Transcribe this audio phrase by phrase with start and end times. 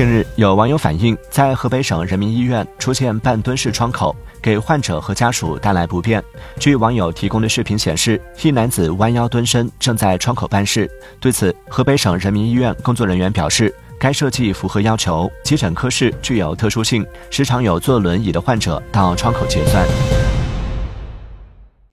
[0.00, 6.24] 近日有网友反映在河北省人民医院出现半蹲式窗口给患者和家属带来不便
[6.58, 10.90] 据网友提供的视频显示一男子弯腰蹲身正在窗口办事。
[11.20, 20.29] 对此河北省人民医院工作人员表示该设计符合要求急诊科室具有特殊性时常有坐轮椅的患者到窗口结算。